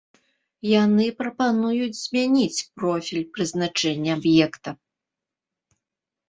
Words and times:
Яны 0.83 1.03
прапануюць 1.19 1.97
змяніць 2.05 2.63
профіль 2.79 3.21
прызначэння 3.37 4.11
аб'екта. 4.19 4.69